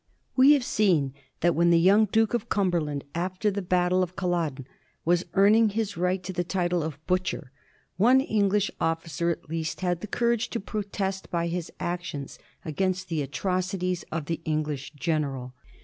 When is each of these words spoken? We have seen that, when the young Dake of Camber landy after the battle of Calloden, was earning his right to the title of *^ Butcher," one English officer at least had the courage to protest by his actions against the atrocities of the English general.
We 0.35 0.53
have 0.53 0.63
seen 0.63 1.13
that, 1.41 1.53
when 1.53 1.69
the 1.69 1.79
young 1.79 2.05
Dake 2.05 2.33
of 2.33 2.49
Camber 2.49 2.81
landy 2.81 3.05
after 3.13 3.51
the 3.51 3.61
battle 3.61 4.01
of 4.01 4.15
Calloden, 4.15 4.65
was 5.05 5.25
earning 5.35 5.69
his 5.69 5.95
right 5.95 6.23
to 6.23 6.33
the 6.33 6.43
title 6.43 6.81
of 6.81 6.97
*^ 6.97 6.99
Butcher," 7.05 7.51
one 7.97 8.19
English 8.19 8.71
officer 8.81 9.29
at 9.29 9.47
least 9.47 9.81
had 9.81 10.01
the 10.01 10.07
courage 10.07 10.49
to 10.49 10.59
protest 10.59 11.29
by 11.29 11.49
his 11.49 11.71
actions 11.79 12.39
against 12.65 13.09
the 13.09 13.21
atrocities 13.21 14.01
of 14.11 14.25
the 14.25 14.41
English 14.43 14.91
general. 14.95 15.53